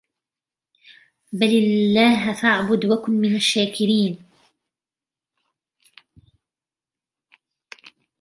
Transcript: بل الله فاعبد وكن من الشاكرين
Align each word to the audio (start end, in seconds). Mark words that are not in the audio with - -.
بل 1.33 1.47
الله 1.47 2.33
فاعبد 2.33 2.85
وكن 2.85 3.11
من 3.13 3.35
الشاكرين 3.35 4.25